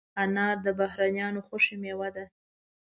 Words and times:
انار 0.23 0.55
د 0.65 0.67
بهرنیانو 0.79 1.45
خوښه 1.47 1.75
مېوه 1.81 2.09
ده. 2.15 2.25